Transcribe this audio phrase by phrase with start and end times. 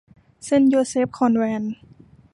[0.43, 1.75] เซนต์โยเซฟคอนแวนต์